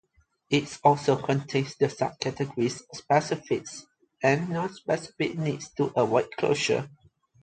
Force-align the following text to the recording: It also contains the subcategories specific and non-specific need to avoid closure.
It 0.49 0.79
also 0.83 1.15
contains 1.15 1.75
the 1.75 1.85
subcategories 1.85 2.81
specific 2.91 3.67
and 4.23 4.49
non-specific 4.49 5.37
need 5.37 5.61
to 5.77 5.93
avoid 5.95 6.31
closure. 6.35 6.89